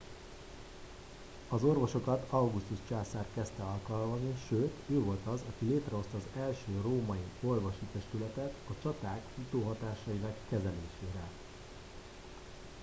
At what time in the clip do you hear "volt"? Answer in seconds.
4.99-5.27